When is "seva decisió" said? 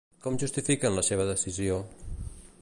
1.11-1.77